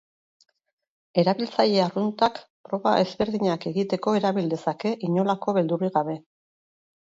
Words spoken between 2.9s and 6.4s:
ezberdinak egiteko erabil dezake inolako beldurrik gabe.